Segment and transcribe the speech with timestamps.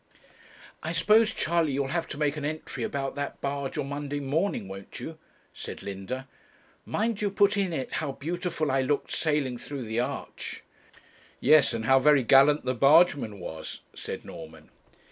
[0.81, 4.67] 'I suppose, Charley, you'll have to make an entry about that barge on Monday morning,
[4.67, 5.19] won't you?'
[5.53, 6.27] said Linda.
[6.87, 10.63] 'Mind you put in it how beautiful I looked sailing through the arch.'
[11.39, 14.69] 'Yes, and how very gallant the bargeman was,' said Norman.